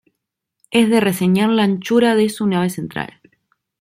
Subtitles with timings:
[0.71, 3.21] Es de reseñar la anchura de su nave central.